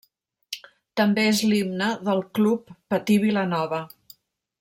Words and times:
També 1.01 1.25
és 1.31 1.41
l'himne 1.51 1.89
del 2.07 2.23
Club 2.39 2.73
Patí 2.95 3.19
Vilanova. 3.27 3.83